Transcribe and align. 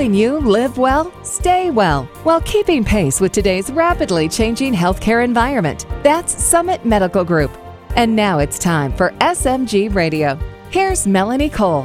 helping 0.00 0.14
you 0.14 0.38
live 0.38 0.78
well, 0.78 1.12
stay 1.22 1.70
well, 1.70 2.04
while 2.22 2.40
keeping 2.40 2.82
pace 2.82 3.20
with 3.20 3.32
today's 3.32 3.70
rapidly 3.70 4.30
changing 4.30 4.72
healthcare 4.72 5.22
environment. 5.22 5.84
That's 6.02 6.32
Summit 6.42 6.86
Medical 6.86 7.22
Group. 7.22 7.50
And 7.96 8.16
now 8.16 8.38
it's 8.38 8.58
time 8.58 8.96
for 8.96 9.10
SMG 9.20 9.94
Radio. 9.94 10.38
Here's 10.70 11.06
Melanie 11.06 11.50
Cole. 11.50 11.82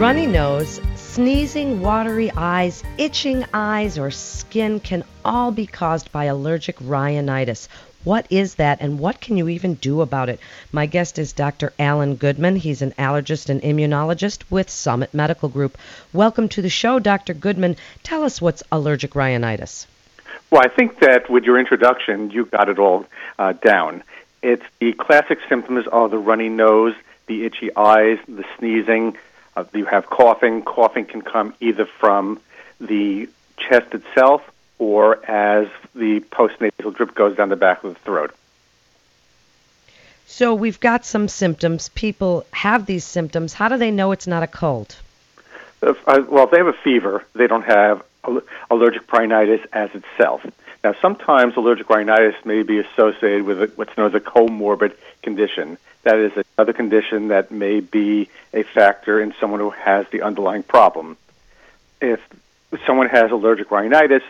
Runny 0.00 0.26
nose, 0.26 0.80
sneezing, 0.96 1.80
watery 1.80 2.32
eyes, 2.36 2.82
itching 2.98 3.44
eyes, 3.54 3.96
or 3.96 4.10
skin 4.10 4.80
can 4.80 5.04
all 5.24 5.52
be 5.52 5.68
caused 5.68 6.10
by 6.10 6.24
allergic 6.24 6.74
rhinitis. 6.80 7.68
What 8.04 8.26
is 8.28 8.56
that, 8.56 8.82
and 8.82 8.98
what 8.98 9.22
can 9.22 9.38
you 9.38 9.48
even 9.48 9.74
do 9.74 10.02
about 10.02 10.28
it? 10.28 10.38
My 10.70 10.84
guest 10.84 11.18
is 11.18 11.32
Dr. 11.32 11.72
Alan 11.78 12.16
Goodman. 12.16 12.56
He's 12.56 12.82
an 12.82 12.92
allergist 12.98 13.48
and 13.48 13.62
immunologist 13.62 14.42
with 14.50 14.68
Summit 14.68 15.14
Medical 15.14 15.48
Group. 15.48 15.78
Welcome 16.12 16.50
to 16.50 16.60
the 16.60 16.68
show, 16.68 16.98
Dr. 16.98 17.32
Goodman. 17.32 17.76
Tell 18.02 18.22
us 18.22 18.42
what's 18.42 18.62
allergic 18.70 19.14
rhinitis. 19.14 19.86
Well, 20.50 20.60
I 20.62 20.68
think 20.68 20.98
that 20.98 21.30
with 21.30 21.44
your 21.44 21.58
introduction, 21.58 22.30
you 22.30 22.44
got 22.44 22.68
it 22.68 22.78
all 22.78 23.06
uh, 23.38 23.54
down. 23.54 24.02
It's 24.42 24.66
the 24.80 24.92
classic 24.92 25.38
symptoms 25.48 25.86
are 25.86 26.10
the 26.10 26.18
runny 26.18 26.50
nose, 26.50 26.94
the 27.26 27.46
itchy 27.46 27.74
eyes, 27.74 28.18
the 28.28 28.44
sneezing, 28.58 29.16
uh, 29.56 29.64
you 29.72 29.86
have 29.86 30.10
coughing. 30.10 30.60
Coughing 30.60 31.06
can 31.06 31.22
come 31.22 31.54
either 31.58 31.86
from 31.86 32.38
the 32.78 33.30
chest 33.56 33.94
itself 33.94 34.42
or 34.78 35.24
as 35.28 35.68
the 35.94 36.20
postnasal 36.20 36.94
drip 36.94 37.14
goes 37.14 37.36
down 37.36 37.48
the 37.48 37.56
back 37.56 37.84
of 37.84 37.94
the 37.94 38.00
throat. 38.00 38.34
So 40.26 40.54
we've 40.54 40.80
got 40.80 41.04
some 41.04 41.28
symptoms. 41.28 41.90
People 41.90 42.46
have 42.50 42.86
these 42.86 43.04
symptoms. 43.04 43.52
How 43.52 43.68
do 43.68 43.76
they 43.76 43.90
know 43.90 44.12
it's 44.12 44.26
not 44.26 44.42
a 44.42 44.46
cold? 44.46 44.96
Uh, 45.82 45.94
well, 46.28 46.44
if 46.44 46.50
they 46.50 46.58
have 46.58 46.66
a 46.66 46.72
fever, 46.72 47.24
they 47.34 47.46
don't 47.46 47.64
have 47.64 48.02
allergic 48.70 49.10
rhinitis 49.12 49.60
as 49.72 49.90
itself. 49.94 50.44
Now, 50.82 50.94
sometimes 51.00 51.56
allergic 51.56 51.88
rhinitis 51.88 52.34
may 52.44 52.62
be 52.62 52.78
associated 52.78 53.44
with 53.44 53.74
what's 53.76 53.96
known 53.96 54.08
as 54.08 54.14
a 54.14 54.20
comorbid 54.20 54.94
condition. 55.22 55.78
That 56.02 56.16
is 56.16 56.32
another 56.58 56.72
condition 56.72 57.28
that 57.28 57.50
may 57.50 57.80
be 57.80 58.28
a 58.52 58.62
factor 58.62 59.20
in 59.20 59.34
someone 59.40 59.60
who 59.60 59.70
has 59.70 60.06
the 60.08 60.22
underlying 60.22 60.62
problem. 60.62 61.16
If 62.00 62.20
someone 62.86 63.08
has 63.08 63.30
allergic 63.30 63.70
rhinitis, 63.70 64.22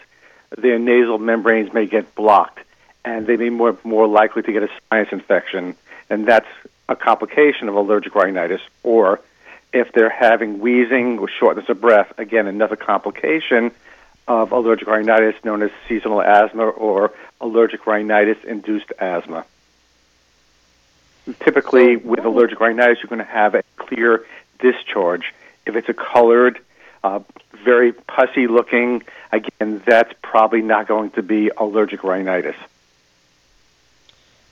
their 0.57 0.79
nasal 0.79 1.19
membranes 1.19 1.73
may 1.73 1.87
get 1.87 2.15
blocked, 2.15 2.61
and 3.05 3.27
they 3.27 3.37
may 3.37 3.45
be 3.45 3.51
more, 3.51 3.77
more 3.85 4.07
likely 4.07 4.43
to 4.43 4.53
get 4.53 4.63
a 4.63 4.69
sinus 4.91 5.13
infection, 5.13 5.77
and 6.11 6.27
that's 6.27 6.49
a 6.89 6.97
complication 6.97 7.69
of 7.69 7.75
allergic 7.75 8.15
rhinitis. 8.15 8.61
Or 8.83 9.21
if 9.73 9.93
they're 9.93 10.11
having 10.11 10.61
wheezing 10.61 11.19
or 11.19 11.29
shortness 11.29 11.69
of 11.69 11.81
breath, 11.81 12.13
again, 12.19 12.47
another 12.47 12.77
complication 12.77 13.73
of 14.27 14.53
allergic 14.53 14.87
rhinitis 14.89 15.35
known 15.45 15.63
as 15.63 15.71
seasonal 15.89 16.23
asthma 16.23 16.65
or 16.65 17.13
allergic 17.41 17.87
rhinitis 17.87 18.43
induced 18.45 18.93
asthma. 18.99 19.45
Typically, 21.41 21.97
with 21.97 22.25
allergic 22.25 22.61
rhinitis, 22.61 22.99
you're 23.03 23.09
going 23.09 23.19
to 23.19 23.25
have 23.25 23.55
a 23.55 23.63
clear 23.77 24.25
discharge. 24.59 25.35
If 25.67 25.77
it's 25.77 25.89
a 25.89 25.95
colored, 25.95 26.61
uh, 27.05 27.21
very 27.65 27.93
pussy 27.93 28.47
looking, 28.47 29.03
again, 29.31 29.83
that's 29.87 30.13
probably 30.23 30.63
not 30.63 30.89
going 30.89 31.11
to 31.11 31.23
be 31.23 31.51
allergic 31.57 32.03
rhinitis. 32.03 32.57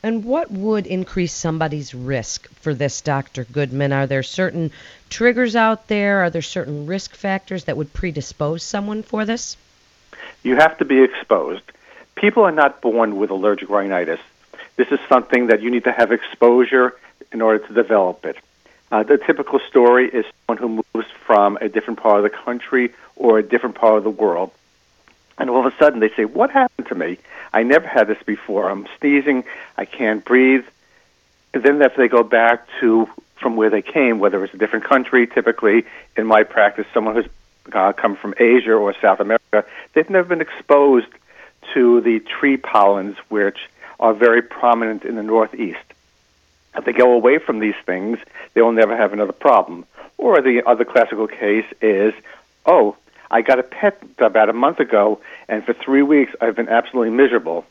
And 0.04 0.24
what 0.24 0.50
would 0.50 0.86
increase 0.86 1.32
somebody's 1.32 1.94
risk 1.94 2.48
for 2.54 2.74
this, 2.74 3.00
Dr. 3.00 3.44
Goodman? 3.44 3.92
Are 3.92 4.06
there 4.06 4.22
certain 4.22 4.70
triggers 5.08 5.56
out 5.56 5.88
there? 5.88 6.24
Are 6.24 6.30
there 6.30 6.42
certain 6.42 6.86
risk 6.86 7.14
factors 7.14 7.64
that 7.64 7.76
would 7.76 7.92
predispose 7.92 8.64
someone 8.64 9.02
for 9.02 9.24
this? 9.24 9.56
You 10.42 10.56
have 10.56 10.76
to 10.78 10.84
be 10.84 11.02
exposed. 11.02 11.62
People 12.16 12.42
are 12.42 12.52
not 12.52 12.80
born 12.82 13.16
with 13.16 13.30
allergic 13.30 13.70
rhinitis. 13.70 14.20
This 14.76 14.88
is 14.88 14.98
something 15.08 15.46
that 15.46 15.62
you 15.62 15.70
need 15.70 15.84
to 15.84 15.92
have 15.92 16.12
exposure 16.12 16.96
in 17.32 17.40
order 17.40 17.64
to 17.66 17.72
develop 17.72 18.26
it. 18.26 18.36
Uh, 18.92 19.02
the 19.02 19.16
typical 19.16 19.58
story 19.58 20.06
is 20.06 20.26
someone 20.46 20.58
who 20.62 20.82
moves 20.94 21.08
from 21.24 21.56
a 21.62 21.68
different 21.70 21.98
part 21.98 22.18
of 22.18 22.24
the 22.24 22.38
country 22.44 22.92
or 23.16 23.38
a 23.38 23.42
different 23.42 23.74
part 23.74 23.96
of 23.96 24.04
the 24.04 24.10
world, 24.10 24.50
and 25.38 25.48
all 25.48 25.66
of 25.66 25.72
a 25.72 25.76
sudden 25.78 25.98
they 25.98 26.10
say, 26.10 26.26
"What 26.26 26.50
happened 26.50 26.88
to 26.88 26.94
me? 26.94 27.16
I 27.54 27.62
never 27.62 27.88
had 27.88 28.06
this 28.06 28.22
before. 28.22 28.68
I'm 28.68 28.86
sneezing. 28.98 29.44
I 29.78 29.86
can't 29.86 30.22
breathe." 30.22 30.66
And 31.54 31.62
then 31.62 31.80
after 31.80 32.02
they 32.02 32.08
go 32.08 32.22
back 32.22 32.68
to 32.80 33.08
from 33.36 33.56
where 33.56 33.70
they 33.70 33.80
came, 33.80 34.18
whether 34.18 34.44
it's 34.44 34.52
a 34.52 34.58
different 34.58 34.84
country, 34.84 35.26
typically 35.26 35.86
in 36.14 36.26
my 36.26 36.42
practice, 36.42 36.86
someone 36.92 37.14
who's 37.14 37.28
uh, 37.72 37.94
come 37.94 38.14
from 38.14 38.34
Asia 38.38 38.74
or 38.74 38.94
South 39.00 39.20
America, 39.20 39.64
they've 39.94 40.10
never 40.10 40.28
been 40.28 40.42
exposed 40.42 41.08
to 41.72 42.02
the 42.02 42.20
tree 42.20 42.58
pollens, 42.58 43.16
which 43.30 43.70
are 43.98 44.12
very 44.12 44.42
prominent 44.42 45.06
in 45.06 45.14
the 45.14 45.22
Northeast. 45.22 45.91
If 46.74 46.84
they 46.84 46.92
go 46.92 47.12
away 47.12 47.38
from 47.38 47.58
these 47.58 47.74
things, 47.84 48.18
they 48.54 48.62
will 48.62 48.72
never 48.72 48.96
have 48.96 49.12
another 49.12 49.32
problem. 49.32 49.86
Or 50.18 50.40
the 50.40 50.62
other 50.66 50.84
classical 50.84 51.26
case 51.26 51.66
is, 51.80 52.14
oh, 52.64 52.96
I 53.30 53.42
got 53.42 53.58
a 53.58 53.62
pet 53.62 54.02
about 54.18 54.48
a 54.48 54.52
month 54.52 54.80
ago, 54.80 55.20
and 55.48 55.64
for 55.64 55.72
three 55.72 56.02
weeks 56.02 56.32
I've 56.40 56.56
been 56.56 56.68
absolutely 56.68 57.10
miserable. 57.10 57.64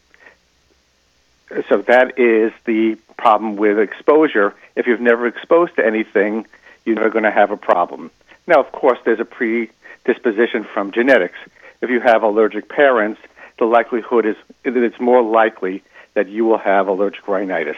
So 1.69 1.81
that 1.81 2.17
is 2.17 2.51
the 2.65 2.95
problem 3.17 3.57
with 3.57 3.77
exposure. 3.77 4.55
If 4.75 4.87
you've 4.87 5.01
never 5.01 5.27
exposed 5.27 5.75
to 5.75 5.85
anything, 5.85 6.47
you're 6.85 6.95
never 6.95 7.09
going 7.09 7.25
to 7.25 7.31
have 7.31 7.51
a 7.51 7.57
problem. 7.57 8.09
Now, 8.47 8.59
of 8.59 8.71
course, 8.71 8.99
there's 9.05 9.19
a 9.19 9.25
predisposition 9.25 10.63
from 10.63 10.91
genetics. 10.91 11.37
If 11.81 11.89
you 11.89 11.99
have 11.99 12.23
allergic 12.23 12.69
parents, 12.69 13.19
the 13.59 13.65
likelihood 13.65 14.25
is 14.25 14.35
that 14.63 14.75
it's 14.75 14.99
more 14.99 15.21
likely 15.21 15.83
that 16.13 16.27
you 16.27 16.45
will 16.45 16.57
have 16.57 16.87
allergic 16.87 17.27
rhinitis. 17.27 17.77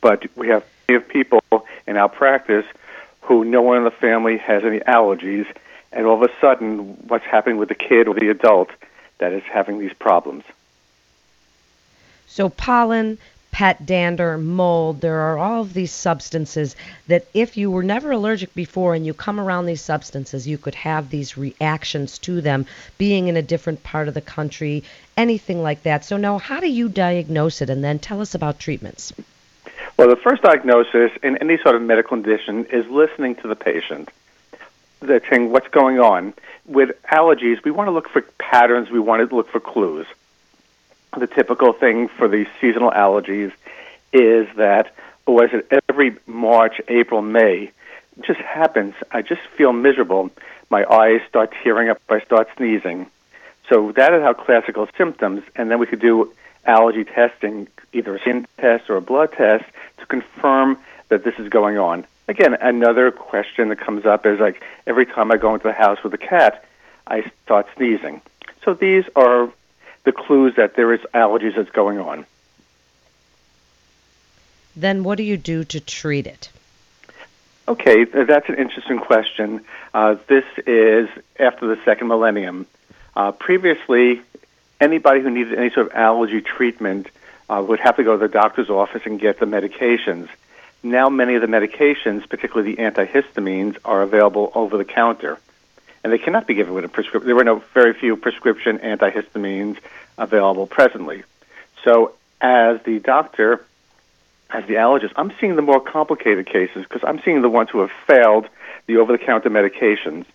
But 0.00 0.26
we 0.36 0.48
have 0.48 0.64
plenty 0.86 0.96
of 1.02 1.08
people 1.08 1.42
in 1.86 1.96
our 1.96 2.08
practice 2.08 2.66
who 3.22 3.44
no 3.44 3.62
one 3.62 3.78
in 3.78 3.84
the 3.84 3.90
family 3.90 4.38
has 4.38 4.64
any 4.64 4.78
allergies, 4.80 5.46
and 5.92 6.06
all 6.06 6.22
of 6.22 6.30
a 6.30 6.40
sudden, 6.40 6.96
what's 7.08 7.24
happening 7.24 7.56
with 7.56 7.68
the 7.68 7.74
kid 7.74 8.06
or 8.06 8.14
the 8.14 8.28
adult 8.28 8.70
that 9.18 9.32
is 9.32 9.42
having 9.44 9.78
these 9.78 9.92
problems? 9.94 10.44
So, 12.28 12.48
pollen, 12.48 13.18
pet 13.50 13.86
dander, 13.86 14.36
mold, 14.36 15.00
there 15.00 15.18
are 15.18 15.38
all 15.38 15.62
of 15.62 15.72
these 15.72 15.90
substances 15.90 16.76
that 17.06 17.26
if 17.32 17.56
you 17.56 17.70
were 17.70 17.82
never 17.82 18.12
allergic 18.12 18.52
before 18.54 18.94
and 18.94 19.06
you 19.06 19.14
come 19.14 19.40
around 19.40 19.64
these 19.64 19.80
substances, 19.80 20.46
you 20.46 20.58
could 20.58 20.74
have 20.74 21.08
these 21.08 21.38
reactions 21.38 22.18
to 22.18 22.42
them 22.42 22.66
being 22.98 23.28
in 23.28 23.36
a 23.36 23.42
different 23.42 23.82
part 23.82 24.08
of 24.08 24.14
the 24.14 24.20
country, 24.20 24.84
anything 25.16 25.62
like 25.62 25.82
that. 25.84 26.04
So 26.04 26.16
now 26.16 26.36
how 26.36 26.60
do 26.60 26.68
you 26.68 26.88
diagnose 26.90 27.62
it 27.62 27.70
and 27.70 27.82
then 27.82 27.98
tell 27.98 28.20
us 28.20 28.34
about 28.34 28.58
treatments? 28.58 29.12
Well, 29.96 30.08
the 30.08 30.16
first 30.16 30.42
diagnosis 30.42 31.10
in 31.22 31.38
any 31.38 31.58
sort 31.58 31.74
of 31.74 31.82
medical 31.82 32.10
condition 32.10 32.66
is 32.66 32.86
listening 32.88 33.36
to 33.36 33.48
the 33.48 33.56
patient. 33.56 34.10
They're 35.00 35.22
saying 35.28 35.50
what's 35.50 35.68
going 35.68 36.00
on. 36.00 36.34
With 36.66 36.90
allergies, 37.04 37.62
we 37.64 37.70
want 37.70 37.88
to 37.88 37.92
look 37.92 38.08
for 38.08 38.22
patterns, 38.38 38.90
we 38.90 38.98
want 38.98 39.28
to 39.28 39.34
look 39.34 39.50
for 39.50 39.60
clues 39.60 40.06
the 41.18 41.26
typical 41.26 41.72
thing 41.72 42.08
for 42.08 42.28
these 42.28 42.46
seasonal 42.60 42.90
allergies 42.90 43.52
is 44.12 44.48
that, 44.56 44.94
was 45.26 45.50
oh, 45.52 45.58
it 45.58 45.84
every 45.88 46.16
March, 46.26 46.80
April, 46.88 47.22
May? 47.22 47.70
It 48.16 48.24
just 48.24 48.40
happens. 48.40 48.94
I 49.10 49.22
just 49.22 49.42
feel 49.56 49.72
miserable. 49.72 50.30
My 50.70 50.84
eyes 50.84 51.20
start 51.28 51.52
tearing 51.62 51.88
up. 51.88 52.00
I 52.08 52.20
start 52.20 52.48
sneezing. 52.56 53.06
So 53.68 53.92
that 53.92 54.14
is 54.14 54.22
how 54.22 54.32
classical 54.32 54.88
symptoms, 54.96 55.42
and 55.56 55.70
then 55.70 55.80
we 55.80 55.86
could 55.86 56.00
do 56.00 56.32
allergy 56.64 57.04
testing, 57.04 57.66
either 57.92 58.14
a 58.14 58.20
skin 58.20 58.46
test 58.58 58.88
or 58.88 58.96
a 58.96 59.00
blood 59.00 59.32
test, 59.32 59.64
to 59.98 60.06
confirm 60.06 60.78
that 61.08 61.24
this 61.24 61.34
is 61.38 61.48
going 61.48 61.78
on. 61.78 62.06
Again, 62.28 62.54
another 62.54 63.10
question 63.10 63.68
that 63.68 63.78
comes 63.78 64.04
up 64.04 64.26
is 64.26 64.40
like 64.40 64.62
every 64.86 65.06
time 65.06 65.30
I 65.30 65.36
go 65.36 65.54
into 65.54 65.68
the 65.68 65.72
house 65.72 66.02
with 66.02 66.12
a 66.14 66.18
cat, 66.18 66.64
I 67.06 67.30
start 67.44 67.66
sneezing. 67.76 68.20
So 68.64 68.74
these 68.74 69.04
are 69.14 69.48
the 70.04 70.12
clues 70.12 70.56
that 70.56 70.74
there 70.74 70.92
is 70.92 71.00
allergies 71.14 71.54
that's 71.54 71.70
going 71.70 71.98
on. 71.98 72.26
Then 74.74 75.04
what 75.04 75.16
do 75.16 75.22
you 75.22 75.36
do 75.36 75.64
to 75.64 75.80
treat 75.80 76.26
it? 76.26 76.50
Okay, 77.68 78.04
that's 78.04 78.48
an 78.48 78.56
interesting 78.56 78.98
question. 78.98 79.64
Uh, 79.94 80.16
this 80.28 80.44
is 80.66 81.08
after 81.38 81.66
the 81.66 81.78
second 81.84 82.08
millennium. 82.08 82.66
Uh, 83.16 83.32
previously, 83.32 84.20
anybody 84.80 85.20
who 85.20 85.30
needed 85.30 85.58
any 85.58 85.70
sort 85.70 85.86
of 85.86 85.92
allergy 85.94 86.40
treatment 86.40 87.08
uh, 87.48 87.64
would 87.66 87.80
have 87.80 87.96
to 87.96 88.04
go 88.04 88.12
to 88.12 88.18
the 88.18 88.28
doctor's 88.28 88.70
office 88.70 89.02
and 89.04 89.20
get 89.20 89.38
the 89.38 89.46
medications. 89.46 90.28
Now, 90.82 91.08
many 91.08 91.34
of 91.34 91.40
the 91.40 91.48
medications, 91.48 92.28
particularly 92.28 92.74
the 92.74 92.82
antihistamines, 92.82 93.78
are 93.84 94.02
available 94.02 94.52
over 94.54 94.76
the 94.76 94.84
counter 94.84 95.38
and 96.06 96.12
they 96.12 96.18
cannot 96.18 96.46
be 96.46 96.54
given 96.54 96.72
with 96.72 96.84
a 96.84 96.88
prescription. 96.88 97.26
There 97.26 97.34
were 97.34 97.42
no 97.42 97.64
very 97.74 97.92
few 97.92 98.14
prescription 98.14 98.78
antihistamines 98.78 99.78
available 100.16 100.68
presently. 100.68 101.24
So, 101.82 102.12
as 102.40 102.80
the 102.84 103.00
doctor, 103.00 103.64
as 104.48 104.64
the 104.66 104.74
allergist, 104.74 105.14
I'm 105.16 105.32
seeing 105.40 105.56
the 105.56 105.62
more 105.62 105.80
complicated 105.80 106.46
cases 106.46 106.84
because 106.84 107.02
I'm 107.02 107.20
seeing 107.22 107.42
the 107.42 107.48
ones 107.48 107.70
who 107.70 107.80
have 107.80 107.90
failed 108.06 108.48
the 108.86 108.98
over-the-counter 108.98 109.50
medications. 109.50 110.26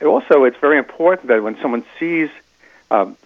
Also, 0.00 0.44
it's 0.44 0.58
very 0.58 0.78
important 0.78 1.26
that 1.26 1.42
when 1.42 1.60
someone 1.60 1.84
sees 1.98 2.30
um, 2.88 3.16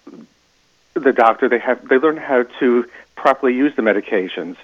the 1.03 1.13
doctor, 1.13 1.49
they 1.49 1.59
have 1.59 1.87
they 1.87 1.97
learn 1.97 2.17
how 2.17 2.43
to 2.59 2.85
properly 3.15 3.55
use 3.55 3.75
the 3.75 3.81
medications. 3.81 4.57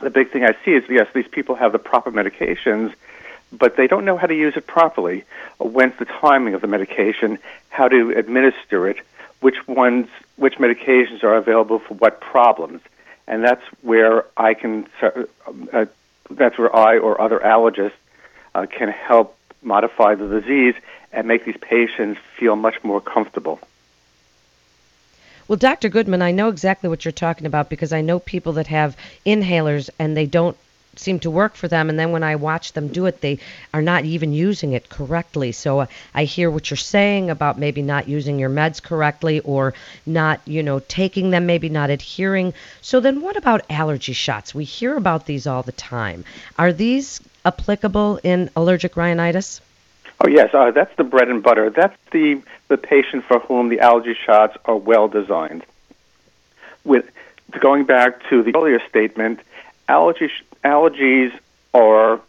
The 0.00 0.10
big 0.10 0.30
thing 0.30 0.44
I 0.44 0.54
see 0.64 0.72
is 0.72 0.84
yes, 0.88 1.08
these 1.14 1.28
people 1.28 1.54
have 1.54 1.72
the 1.72 1.78
proper 1.78 2.12
medications, 2.12 2.92
but 3.52 3.76
they 3.76 3.86
don't 3.86 4.04
know 4.04 4.16
how 4.16 4.26
to 4.26 4.34
use 4.34 4.56
it 4.56 4.66
properly. 4.66 5.24
When's 5.58 5.96
the 5.98 6.04
timing 6.04 6.54
of 6.54 6.60
the 6.60 6.66
medication? 6.66 7.38
How 7.70 7.88
to 7.88 8.10
administer 8.10 8.88
it? 8.88 8.98
Which 9.40 9.66
ones, 9.66 10.08
which 10.36 10.54
medications 10.54 11.22
are 11.22 11.36
available 11.36 11.78
for 11.78 11.94
what 11.94 12.20
problems? 12.20 12.82
And 13.26 13.42
that's 13.42 13.64
where 13.82 14.26
I 14.36 14.54
can. 14.54 14.86
Uh, 15.02 15.86
that's 16.30 16.58
where 16.58 16.74
I 16.74 16.98
or 16.98 17.20
other 17.20 17.38
allergists 17.38 17.92
uh, 18.54 18.66
can 18.66 18.88
help 18.88 19.36
modify 19.62 20.14
the 20.14 20.40
disease 20.40 20.74
and 21.12 21.26
make 21.26 21.44
these 21.44 21.56
patients 21.56 22.20
feel 22.36 22.56
much 22.56 22.82
more 22.82 23.00
comfortable. 23.00 23.60
Well, 25.48 25.56
Dr. 25.56 25.88
Goodman, 25.88 26.22
I 26.22 26.32
know 26.32 26.48
exactly 26.48 26.88
what 26.88 27.04
you're 27.04 27.12
talking 27.12 27.46
about 27.46 27.68
because 27.70 27.92
I 27.92 28.00
know 28.00 28.18
people 28.18 28.54
that 28.54 28.66
have 28.66 28.96
inhalers 29.24 29.90
and 29.96 30.16
they 30.16 30.26
don't 30.26 30.56
seem 30.96 31.20
to 31.20 31.30
work 31.30 31.54
for 31.54 31.68
them 31.68 31.88
and 31.88 31.96
then 31.96 32.10
when 32.10 32.24
I 32.24 32.34
watch 32.34 32.72
them 32.72 32.88
do 32.88 33.06
it 33.06 33.20
they 33.20 33.38
are 33.72 33.82
not 33.82 34.04
even 34.04 34.32
using 34.32 34.72
it 34.72 34.88
correctly. 34.88 35.52
So 35.52 35.80
uh, 35.80 35.86
I 36.14 36.24
hear 36.24 36.50
what 36.50 36.68
you're 36.70 36.76
saying 36.76 37.30
about 37.30 37.58
maybe 37.60 37.80
not 37.80 38.08
using 38.08 38.40
your 38.40 38.50
meds 38.50 38.82
correctly 38.82 39.38
or 39.40 39.74
not, 40.04 40.40
you 40.46 40.64
know, 40.64 40.80
taking 40.80 41.30
them, 41.30 41.46
maybe 41.46 41.68
not 41.68 41.90
adhering. 41.90 42.52
So 42.82 42.98
then 42.98 43.20
what 43.20 43.36
about 43.36 43.64
allergy 43.70 44.14
shots? 44.14 44.52
We 44.52 44.64
hear 44.64 44.96
about 44.96 45.26
these 45.26 45.46
all 45.46 45.62
the 45.62 45.70
time. 45.70 46.24
Are 46.58 46.72
these 46.72 47.20
applicable 47.44 48.18
in 48.24 48.50
allergic 48.56 48.96
rhinitis? 48.96 49.60
Oh 50.20 50.28
yes, 50.28 50.54
uh, 50.54 50.70
that's 50.70 50.94
the 50.96 51.04
bread 51.04 51.28
and 51.28 51.42
butter. 51.42 51.70
That's 51.70 51.96
the 52.10 52.42
the 52.68 52.76
patient 52.76 53.24
for 53.24 53.38
whom 53.38 53.68
the 53.68 53.80
allergy 53.80 54.14
shots 54.14 54.56
are 54.64 54.76
well 54.76 55.08
designed. 55.08 55.64
With 56.84 57.10
going 57.60 57.84
back 57.84 58.28
to 58.30 58.42
the 58.42 58.54
earlier 58.56 58.80
statement, 58.88 59.40
allergy 59.88 60.30
allergies 60.64 61.32
are 61.74 62.20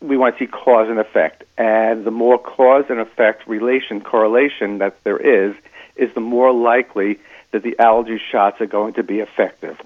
we 0.00 0.16
want 0.16 0.36
to 0.36 0.44
see 0.44 0.50
cause 0.50 0.88
and 0.88 0.98
effect, 0.98 1.44
and 1.56 2.04
the 2.04 2.10
more 2.10 2.38
cause 2.38 2.84
and 2.88 3.00
effect 3.00 3.46
relation 3.46 4.00
correlation 4.00 4.78
that 4.78 5.02
there 5.04 5.16
is, 5.16 5.54
is 5.96 6.12
the 6.14 6.20
more 6.20 6.52
likely 6.52 7.18
that 7.52 7.62
the 7.62 7.78
allergy 7.78 8.20
shots 8.30 8.60
are 8.60 8.66
going 8.66 8.94
to 8.94 9.02
be 9.02 9.20
effective. 9.20 9.80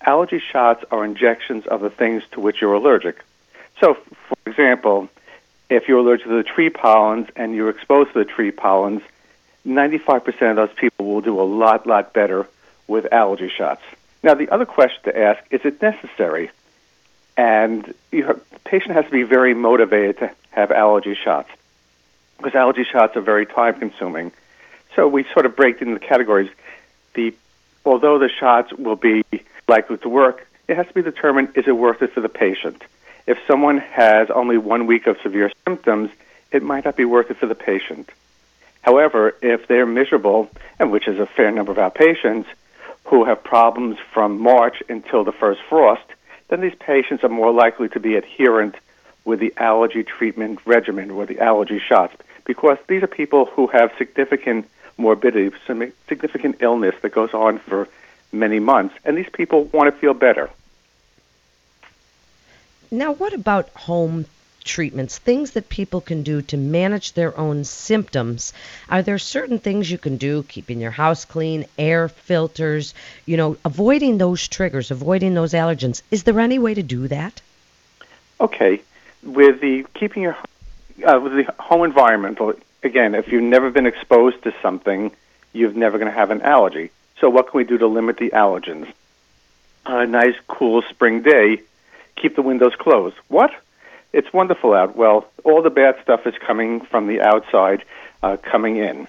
Allergy 0.00 0.38
shots 0.38 0.84
are 0.90 1.04
injections 1.04 1.66
of 1.66 1.80
the 1.80 1.90
things 1.90 2.22
to 2.32 2.40
which 2.40 2.60
you're 2.60 2.72
allergic. 2.72 3.22
So, 3.80 3.94
for 3.94 4.36
example, 4.46 5.08
if 5.70 5.88
you're 5.88 5.98
allergic 5.98 6.26
to 6.26 6.36
the 6.36 6.42
tree 6.42 6.68
pollens 6.68 7.28
and 7.36 7.54
you're 7.54 7.70
exposed 7.70 8.12
to 8.12 8.18
the 8.18 8.24
tree 8.24 8.50
pollens, 8.50 9.02
95% 9.64 10.50
of 10.50 10.56
those 10.56 10.72
people 10.76 11.06
will 11.06 11.20
do 11.20 11.40
a 11.40 11.44
lot, 11.44 11.86
lot 11.86 12.12
better 12.12 12.46
with 12.88 13.10
allergy 13.12 13.48
shots. 13.48 13.82
Now, 14.22 14.34
the 14.34 14.50
other 14.50 14.66
question 14.66 15.04
to 15.04 15.18
ask 15.18 15.42
is 15.50 15.60
it 15.64 15.80
necessary? 15.80 16.50
And 17.36 17.94
the 18.10 18.38
patient 18.64 18.94
has 18.94 19.04
to 19.06 19.10
be 19.10 19.22
very 19.22 19.54
motivated 19.54 20.18
to 20.18 20.30
have 20.50 20.70
allergy 20.72 21.14
shots 21.14 21.48
because 22.36 22.54
allergy 22.54 22.84
shots 22.84 23.16
are 23.16 23.20
very 23.20 23.46
time 23.46 23.78
consuming. 23.78 24.32
So 24.96 25.06
we 25.06 25.24
sort 25.32 25.46
of 25.46 25.56
break 25.56 25.80
into 25.80 25.94
the 25.94 26.00
categories. 26.00 26.50
The, 27.14 27.34
although 27.84 28.18
the 28.18 28.28
shots 28.28 28.72
will 28.72 28.96
be 28.96 29.22
likely 29.68 29.98
to 29.98 30.08
work, 30.08 30.46
it 30.68 30.76
has 30.76 30.86
to 30.88 30.94
be 30.94 31.02
determined 31.02 31.56
is 31.56 31.66
it 31.68 31.72
worth 31.76 32.02
it 32.02 32.12
for 32.12 32.20
the 32.20 32.28
patient? 32.28 32.82
If 33.26 33.38
someone 33.46 33.78
has 33.78 34.30
only 34.30 34.58
one 34.58 34.86
week 34.86 35.06
of 35.06 35.20
severe 35.22 35.50
symptoms, 35.66 36.10
it 36.50 36.62
might 36.62 36.84
not 36.84 36.96
be 36.96 37.04
worth 37.04 37.30
it 37.30 37.36
for 37.36 37.46
the 37.46 37.54
patient. 37.54 38.10
However, 38.82 39.34
if 39.42 39.66
they're 39.66 39.86
miserable, 39.86 40.50
and 40.78 40.90
which 40.90 41.06
is 41.06 41.18
a 41.18 41.26
fair 41.26 41.50
number 41.50 41.72
of 41.72 41.78
our 41.78 41.90
patients, 41.90 42.48
who 43.04 43.24
have 43.24 43.42
problems 43.42 43.98
from 44.12 44.40
March 44.40 44.82
until 44.88 45.24
the 45.24 45.32
first 45.32 45.60
frost, 45.68 46.02
then 46.48 46.60
these 46.60 46.74
patients 46.74 47.22
are 47.24 47.28
more 47.28 47.52
likely 47.52 47.88
to 47.88 48.00
be 48.00 48.16
adherent 48.16 48.74
with 49.24 49.40
the 49.40 49.52
allergy 49.56 50.02
treatment 50.02 50.58
regimen 50.64 51.10
or 51.10 51.26
the 51.26 51.40
allergy 51.40 51.78
shots 51.78 52.16
because 52.44 52.78
these 52.88 53.02
are 53.02 53.06
people 53.06 53.44
who 53.46 53.66
have 53.68 53.92
significant 53.98 54.68
morbidity, 54.96 55.54
significant 56.08 56.56
illness 56.60 56.94
that 57.02 57.12
goes 57.12 57.32
on 57.32 57.58
for 57.58 57.88
many 58.32 58.58
months, 58.58 58.94
and 59.04 59.16
these 59.16 59.28
people 59.32 59.64
want 59.66 59.92
to 59.92 60.00
feel 60.00 60.14
better. 60.14 60.50
Now, 62.90 63.12
what 63.12 63.32
about 63.32 63.68
home 63.70 64.26
treatments, 64.64 65.18
things 65.18 65.52
that 65.52 65.68
people 65.68 66.00
can 66.00 66.22
do 66.22 66.42
to 66.42 66.56
manage 66.56 67.12
their 67.12 67.36
own 67.38 67.64
symptoms? 67.64 68.52
Are 68.88 69.02
there 69.02 69.18
certain 69.18 69.58
things 69.58 69.90
you 69.90 69.98
can 69.98 70.16
do, 70.16 70.42
keeping 70.42 70.80
your 70.80 70.90
house 70.90 71.24
clean, 71.24 71.66
air 71.78 72.08
filters, 72.08 72.94
you 73.26 73.36
know, 73.36 73.56
avoiding 73.64 74.18
those 74.18 74.48
triggers, 74.48 74.90
avoiding 74.90 75.34
those 75.34 75.52
allergens? 75.52 76.02
Is 76.10 76.24
there 76.24 76.40
any 76.40 76.58
way 76.58 76.74
to 76.74 76.82
do 76.82 77.06
that? 77.08 77.40
Okay. 78.40 78.80
With 79.22 79.60
the 79.60 79.86
keeping 79.94 80.22
your 80.24 80.36
uh, 81.06 81.20
with 81.20 81.32
the 81.32 81.54
home 81.58 81.84
environment, 81.84 82.38
again, 82.82 83.14
if 83.14 83.28
you've 83.28 83.42
never 83.42 83.70
been 83.70 83.86
exposed 83.86 84.42
to 84.42 84.54
something, 84.62 85.12
you're 85.52 85.72
never 85.72 85.98
going 85.98 86.10
to 86.10 86.18
have 86.18 86.30
an 86.30 86.42
allergy. 86.42 86.90
So, 87.20 87.30
what 87.30 87.50
can 87.50 87.58
we 87.58 87.64
do 87.64 87.78
to 87.78 87.86
limit 87.86 88.16
the 88.16 88.30
allergens? 88.30 88.92
A 89.86 90.06
nice, 90.06 90.36
cool 90.48 90.82
spring 90.82 91.22
day 91.22 91.62
keep 92.16 92.36
the 92.36 92.42
windows 92.42 92.74
closed. 92.78 93.16
What? 93.28 93.50
It's 94.12 94.32
wonderful 94.32 94.74
out. 94.74 94.96
Well, 94.96 95.26
all 95.44 95.62
the 95.62 95.70
bad 95.70 95.96
stuff 96.02 96.26
is 96.26 96.34
coming 96.38 96.80
from 96.80 97.06
the 97.06 97.20
outside, 97.20 97.84
uh, 98.22 98.36
coming 98.38 98.76
in. 98.76 99.06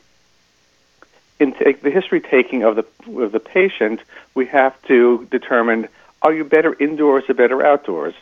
In 1.40 1.54
take 1.54 1.82
the 1.82 1.90
history 1.90 2.22
taking 2.22 2.64
of 2.64 2.76
the 2.76 2.86
of 3.20 3.32
the 3.32 3.40
patient, 3.40 4.02
we 4.36 4.46
have 4.48 4.80
to 4.84 5.28
determine: 5.32 5.88
Are 6.22 6.32
you 6.32 6.44
better 6.44 6.76
indoors 6.80 7.24
or 7.30 7.34
better 7.34 7.66
outdoors? 7.66 8.14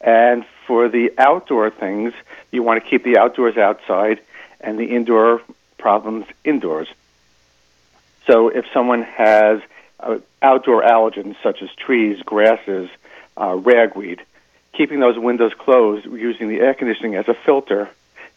And 0.00 0.44
for 0.66 0.88
the 0.88 1.12
outdoor 1.16 1.70
things, 1.70 2.12
you 2.50 2.62
want 2.62 2.82
to 2.82 2.90
keep 2.90 3.04
the 3.04 3.18
outdoors 3.18 3.56
outside 3.56 4.20
and 4.60 4.78
the 4.78 4.86
indoor 4.86 5.42
problems 5.78 6.26
indoors. 6.44 6.88
So 8.26 8.48
if 8.48 8.64
someone 8.74 9.02
has 9.02 9.60
uh, 10.00 10.18
outdoor 10.42 10.82
allergens 10.82 11.36
such 11.42 11.62
as 11.62 11.70
trees, 11.74 12.20
grasses, 12.22 12.90
uh, 13.36 13.54
ragweed, 13.54 14.22
keeping 14.72 15.00
those 15.00 15.18
windows 15.18 15.52
closed 15.54 16.06
using 16.06 16.48
the 16.48 16.60
air 16.60 16.74
conditioning 16.74 17.14
as 17.14 17.28
a 17.28 17.34
filter, 17.34 17.88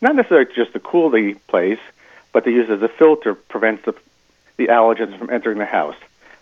not 0.01 0.15
necessarily 0.15 0.51
just 0.55 0.73
to 0.73 0.79
cool 0.79 1.09
the 1.09 1.33
place, 1.47 1.79
but 2.31 2.43
to 2.45 2.51
use 2.51 2.69
as 2.69 2.81
a 2.81 2.87
filter 2.87 3.35
prevents 3.35 3.85
the, 3.85 3.95
the 4.57 4.67
allergens 4.67 5.17
from 5.17 5.29
entering 5.29 5.57
the 5.57 5.65
house. 5.65 5.95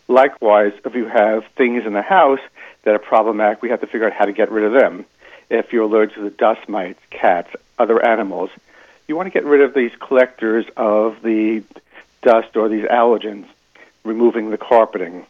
Likewise, 0.07 0.73
if 0.85 0.95
you 0.95 1.05
have 1.05 1.45
things 1.57 1.85
in 1.85 1.93
the 1.93 2.01
house 2.01 2.39
that 2.83 2.95
are 2.95 2.99
problematic, 2.99 3.61
we 3.61 3.69
have 3.69 3.81
to 3.81 3.87
figure 3.87 4.07
out 4.07 4.13
how 4.13 4.25
to 4.25 4.33
get 4.33 4.51
rid 4.51 4.63
of 4.63 4.73
them. 4.73 5.05
If 5.49 5.73
you're 5.73 5.83
allergic 5.83 6.15
to 6.15 6.21
the 6.23 6.29
dust 6.29 6.67
mites, 6.69 6.99
cats, 7.09 7.49
other 7.77 8.03
animals, 8.03 8.49
you 9.07 9.15
want 9.15 9.27
to 9.27 9.31
get 9.31 9.45
rid 9.45 9.61
of 9.61 9.73
these 9.73 9.91
collectors 9.99 10.65
of 10.75 11.21
the 11.21 11.63
dust 12.21 12.55
or 12.55 12.69
these 12.69 12.85
allergens, 12.85 13.45
removing 14.03 14.49
the 14.49 14.57
carpeting, 14.57 15.25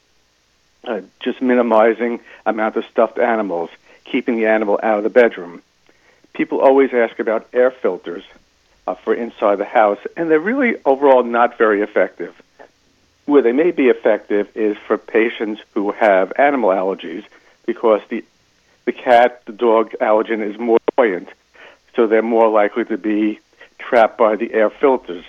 uh, 0.88 1.02
just 1.20 1.42
minimizing 1.42 2.20
amount 2.46 2.76
of 2.78 2.86
stuffed 2.86 3.20
animals, 3.20 3.70
keeping 4.06 4.38
the 4.38 4.48
animal 4.48 4.80
out 4.82 4.98
of 4.98 5.04
the 5.04 5.10
bedroom. 5.10 5.62
People 6.34 6.62
always 6.62 6.94
ask 6.94 7.20
about 7.20 7.48
air 7.54 7.72
filters 7.72 8.24
uh, 8.88 8.96
for 8.96 9.14
inside 9.14 9.58
the 9.58 9.66
house, 9.66 10.00
and 10.16 10.32
they're 10.32 10.40
really 10.40 10.76
overall 10.86 11.24
not 11.24 11.58
very 11.58 11.82
effective. 11.82 12.34
Where 13.26 13.42
they 13.42 13.52
may 13.52 13.72
be 13.72 13.90
effective 13.90 14.48
is 14.56 14.78
for 14.78 14.98
patients 14.98 15.62
who 15.74 15.92
have 15.92 16.32
animal 16.38 16.70
allergies 16.70 17.26
because 17.66 18.02
the 18.10 18.24
the 18.86 18.94
cat, 18.94 19.42
the 19.46 19.52
dog 19.52 19.92
allergen 20.00 20.42
is 20.42 20.58
more 20.58 20.78
buoyant, 20.96 21.28
so 21.94 22.08
they're 22.08 22.22
more 22.22 22.48
likely 22.48 22.86
to 22.86 22.98
be 22.98 23.42
trapped 23.78 24.18
by 24.18 24.38
the 24.38 24.54
air 24.54 24.70
filters. 24.70 25.26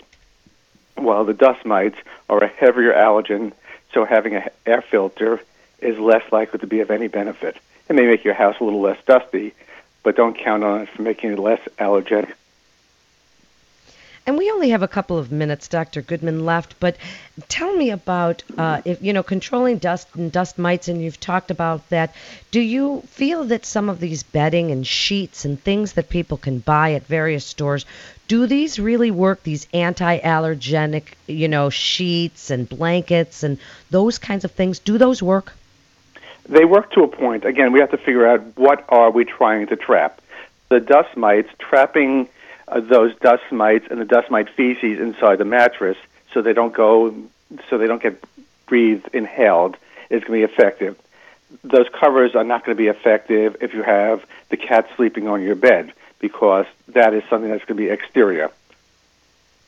While 0.95 1.25
the 1.25 1.35
dust 1.35 1.65
mites 1.65 1.99
are 2.29 2.45
a 2.45 2.47
heavier 2.47 2.93
allergen, 2.93 3.53
so 3.93 4.05
having 4.05 4.37
an 4.37 4.49
air 4.65 4.81
filter 4.81 5.41
is 5.81 5.99
less 5.99 6.23
likely 6.33 6.59
to 6.59 6.67
be 6.67 6.81
of 6.81 6.91
any 6.91 7.09
benefit. 7.09 7.57
It 7.89 7.95
may 7.95 8.07
make 8.07 8.25
your 8.25 8.35
house 8.35 8.57
a 8.61 8.65
little 8.65 8.81
less 8.81 8.99
dusty, 9.07 9.55
but 10.03 10.17
don't 10.17 10.37
count 10.37 10.65
on 10.65 10.83
it 10.83 10.89
for 10.89 11.03
making 11.03 11.33
it 11.33 11.39
less 11.39 11.61
allergenic. 11.79 12.35
And 14.29 14.37
we 14.37 14.51
only 14.51 14.69
have 14.69 14.83
a 14.83 14.89
couple 14.89 15.17
of 15.17 15.33
minutes, 15.33 15.69
Dr. 15.69 16.03
Goodman, 16.03 16.45
left. 16.45 16.79
But 16.81 16.99
tell 17.49 17.75
me 17.75 17.89
about, 17.89 18.43
uh, 18.59 18.83
if 18.85 19.01
you 19.01 19.15
know, 19.15 19.23
controlling 19.23 19.79
dust 19.79 20.07
and 20.13 20.31
dust 20.31 20.59
mites, 20.59 20.87
and 20.87 21.01
you've 21.01 21.19
talked 21.19 21.51
about 21.51 21.89
that. 21.89 22.15
Do 22.51 22.61
you 22.61 23.01
feel 23.07 23.45
that 23.45 23.65
some 23.65 23.89
of 23.89 24.01
these 24.01 24.23
bedding 24.23 24.71
and 24.71 24.87
sheets 24.87 25.47
and 25.47 25.59
things 25.59 25.95
that 25.95 26.11
people 26.11 26.37
can 26.37 26.59
buy 26.59 26.93
at 26.93 27.07
various 27.07 27.47
stores, 27.47 27.87
do 28.27 28.47
these 28.47 28.79
really 28.79 29.11
work? 29.11 29.45
These 29.45 29.67
anti-allergenic, 29.73 31.05
you 31.27 31.49
know, 31.49 31.71
sheets 31.71 32.51
and 32.51 32.69
blankets 32.69 33.43
and 33.43 33.57
those 33.89 34.19
kinds 34.19 34.45
of 34.45 34.51
things. 34.51 34.79
Do 34.79 34.99
those 34.99 35.23
work? 35.23 35.55
They 36.49 36.64
work 36.64 36.93
to 36.93 37.02
a 37.02 37.09
point. 37.09 37.45
Again, 37.45 37.73
we 37.73 37.81
have 37.81 37.90
to 37.90 37.99
figure 37.99 38.26
out 38.26 38.57
what 38.57 38.85
are 38.88 39.11
we 39.11 39.25
trying 39.25 39.67
to 39.67 39.76
trap. 39.76 40.21
The 40.71 40.81
dust 40.81 41.17
mites, 41.17 41.50
trapping 41.59 42.28
uh, 42.67 42.81
those 42.81 43.14
dust 43.17 43.45
mites 43.50 43.87
and 43.90 44.00
the 44.00 44.05
dust 44.05 44.31
mite 44.31 44.49
feces 44.50 44.99
inside 44.99 45.37
the 45.37 45.45
mattress 45.45 45.97
so 46.33 46.43
they 46.43 46.52
don't 46.55 46.73
go, 46.73 47.14
so 47.69 47.78
they 47.78 47.87
don't 47.87 48.02
get 48.02 48.23
breathed, 48.67 49.09
inhaled, 49.12 49.76
is 50.11 50.23
going 50.25 50.40
to 50.40 50.47
be 50.47 50.52
effective. 50.52 50.99
Those 51.64 51.87
covers 51.88 52.35
are 52.35 52.45
not 52.45 52.64
going 52.64 52.76
to 52.76 52.83
be 52.83 52.88
effective 52.88 53.57
if 53.61 53.75
you 53.75 53.83
have 53.83 54.25
the 54.50 54.57
cat 54.57 54.88
sleeping 54.97 55.28
on 55.28 55.43
your 55.43 55.55
bed 55.55 55.93
because 56.19 56.67
that 56.88 57.14
is 57.14 57.23
something 57.31 57.50
that's 57.50 57.64
going 57.64 57.76
to 57.76 57.83
be 57.83 57.90
exterior. 57.90 58.50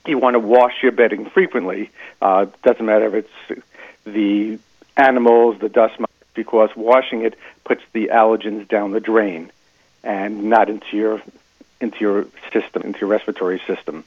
You 0.06 0.18
want 0.18 0.34
to 0.34 0.40
wash 0.40 0.82
your 0.82 0.92
bedding 0.92 1.28
frequently. 1.28 1.90
Uh, 2.20 2.46
doesn't 2.62 2.84
matter 2.84 3.16
if 3.16 3.24
it's 3.24 3.62
the 4.04 4.58
animals, 4.96 5.58
the 5.60 5.68
dust 5.68 5.98
mites, 6.00 6.09
because 6.42 6.70
washing 6.74 7.22
it 7.22 7.38
puts 7.64 7.82
the 7.92 8.08
allergens 8.12 8.66
down 8.66 8.92
the 8.92 9.00
drain 9.00 9.52
and 10.02 10.44
not 10.44 10.70
into 10.70 10.96
your 10.96 11.20
into 11.80 11.98
your 12.00 12.26
system, 12.52 12.82
into 12.82 13.00
your 13.00 13.10
respiratory 13.10 13.60
system. 13.66 14.04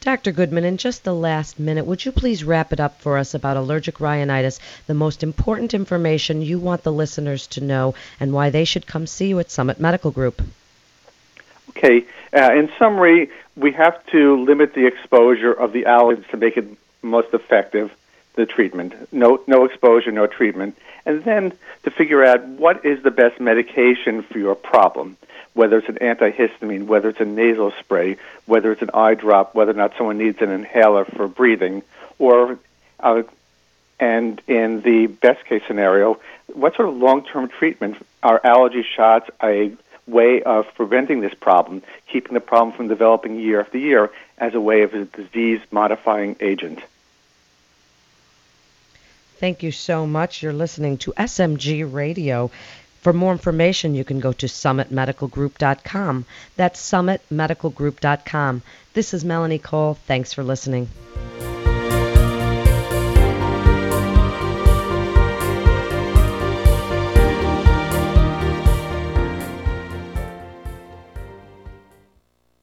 Dr. 0.00 0.32
Goodman, 0.32 0.64
in 0.64 0.76
just 0.76 1.04
the 1.04 1.14
last 1.14 1.58
minute, 1.58 1.86
would 1.86 2.04
you 2.04 2.12
please 2.12 2.42
wrap 2.42 2.72
it 2.72 2.80
up 2.80 3.00
for 3.00 3.18
us 3.18 3.34
about 3.34 3.56
allergic 3.56 4.00
rhinitis, 4.00 4.60
the 4.86 4.94
most 4.94 5.22
important 5.22 5.74
information 5.74 6.40
you 6.40 6.58
want 6.58 6.84
the 6.84 6.92
listeners 6.92 7.46
to 7.48 7.60
know, 7.60 7.94
and 8.20 8.32
why 8.32 8.50
they 8.50 8.64
should 8.64 8.86
come 8.86 9.06
see 9.06 9.28
you 9.28 9.40
at 9.40 9.50
Summit 9.50 9.78
Medical 9.78 10.10
Group? 10.10 10.40
Okay. 11.70 12.06
Uh, 12.32 12.52
in 12.54 12.70
summary, 12.78 13.30
we 13.56 13.72
have 13.72 14.04
to 14.06 14.42
limit 14.42 14.74
the 14.74 14.86
exposure 14.86 15.52
of 15.52 15.72
the 15.72 15.82
allergens 15.82 16.28
to 16.30 16.36
make 16.36 16.56
it 16.56 16.66
most 17.02 17.34
effective, 17.34 17.90
the 18.34 18.46
treatment. 18.46 18.94
No, 19.12 19.42
no 19.46 19.64
exposure, 19.64 20.12
no 20.12 20.26
treatment. 20.26 20.76
And 21.06 21.24
then 21.24 21.52
to 21.84 21.90
figure 21.90 22.24
out 22.24 22.46
what 22.46 22.84
is 22.84 23.02
the 23.02 23.10
best 23.10 23.40
medication 23.40 24.22
for 24.22 24.38
your 24.38 24.54
problem, 24.54 25.16
whether 25.54 25.78
it's 25.78 25.88
an 25.88 25.96
antihistamine, 25.96 26.86
whether 26.86 27.08
it's 27.08 27.20
a 27.20 27.24
nasal 27.24 27.72
spray, 27.80 28.16
whether 28.46 28.72
it's 28.72 28.82
an 28.82 28.90
eye 28.94 29.14
drop, 29.14 29.54
whether 29.54 29.72
or 29.72 29.74
not 29.74 29.96
someone 29.96 30.18
needs 30.18 30.40
an 30.40 30.50
inhaler 30.50 31.04
for 31.04 31.28
breathing, 31.28 31.82
or 32.18 32.58
uh, 33.00 33.22
and 33.98 34.40
in 34.46 34.80
the 34.80 35.06
best 35.06 35.44
case 35.44 35.62
scenario, 35.66 36.18
what 36.46 36.74
sort 36.74 36.88
of 36.88 36.96
long 36.96 37.24
term 37.24 37.48
treatment 37.48 37.96
are 38.22 38.40
allergy 38.42 38.84
shots 38.96 39.28
a 39.42 39.72
way 40.06 40.42
of 40.42 40.66
preventing 40.74 41.20
this 41.20 41.34
problem, 41.34 41.82
keeping 42.08 42.34
the 42.34 42.40
problem 42.40 42.74
from 42.76 42.88
developing 42.88 43.38
year 43.38 43.60
after 43.60 43.78
year 43.78 44.10
as 44.38 44.54
a 44.54 44.60
way 44.60 44.82
of 44.82 44.94
a 44.94 45.04
disease 45.04 45.60
modifying 45.70 46.36
agent. 46.40 46.80
Thank 49.40 49.62
you 49.62 49.72
so 49.72 50.06
much. 50.06 50.42
You're 50.42 50.52
listening 50.52 50.98
to 50.98 51.12
SMG 51.16 51.90
Radio. 51.90 52.50
For 53.00 53.14
more 53.14 53.32
information, 53.32 53.94
you 53.94 54.04
can 54.04 54.20
go 54.20 54.34
to 54.34 54.44
summitmedicalgroup.com. 54.46 56.26
That's 56.56 56.90
summitmedicalgroup.com. 56.90 58.62
This 58.92 59.14
is 59.14 59.24
Melanie 59.24 59.58
Cole. 59.58 59.94
Thanks 60.06 60.34
for 60.34 60.44
listening. 60.44 60.88